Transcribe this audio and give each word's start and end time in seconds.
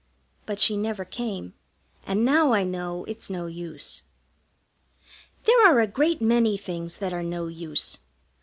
But 0.47 0.59
she 0.59 0.77
never 0.77 1.05
came, 1.05 1.53
and 2.07 2.25
now 2.25 2.53
I 2.53 2.63
know 2.63 3.03
it's 3.03 3.29
no 3.29 3.45
use. 3.45 4.01
There 5.43 5.63
are 5.67 5.79
a 5.79 5.85
great 5.85 6.23
many 6.23 6.57
things 6.57 6.97
that 6.97 7.13
are 7.13 7.21
no 7.21 7.45
use. 7.45 7.99